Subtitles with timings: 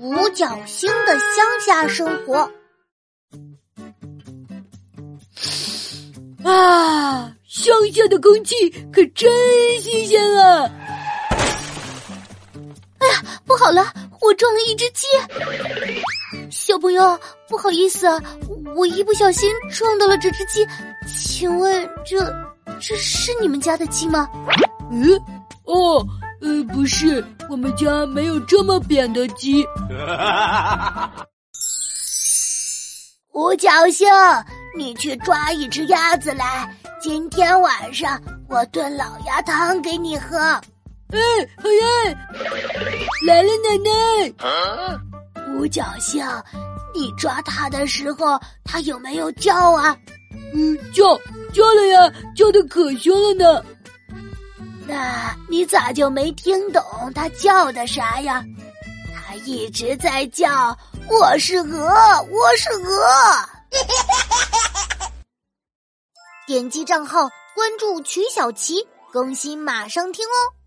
[0.00, 2.50] 五角星的乡下生活。
[6.48, 9.30] 啊，乡下的空气可真
[9.80, 10.70] 新鲜啊！
[12.98, 15.06] 哎呀，不好了，我撞了一只鸡。
[16.50, 17.18] 小朋友，
[17.48, 18.22] 不好意思啊，
[18.76, 20.64] 我一不小心撞到了这只鸡，
[21.20, 22.24] 请问这
[22.80, 24.28] 这是你们家的鸡吗？
[24.90, 25.20] 嗯，
[25.64, 26.06] 哦，
[26.40, 29.66] 呃，不是，我们家没有这么扁的鸡。
[33.32, 34.06] 五角星，
[34.76, 40.36] 你去抓一只鸭子来，今天晚上我炖老鸭汤给你喝。
[40.38, 41.18] 哎，
[41.56, 42.18] 好呀，
[43.26, 45.50] 来了，奶奶。
[45.54, 46.22] 五角星，
[46.94, 49.96] 你抓它的时候，它有没有叫啊？
[50.54, 51.04] 嗯，叫
[51.54, 53.64] 叫了呀，叫的可凶了呢。
[54.88, 56.82] 那你咋就没听懂
[57.14, 58.42] 它叫的啥呀？
[59.14, 60.74] 它一直在叫。
[61.10, 61.90] 我是鹅，
[62.30, 63.06] 我是鹅。
[66.46, 68.76] 点击账号关注曲小琪，
[69.12, 70.57] 更新马上听哦。